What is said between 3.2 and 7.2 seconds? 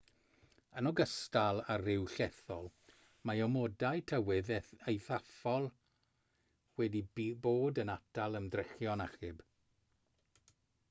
mae amodau tywydd eithafol wedi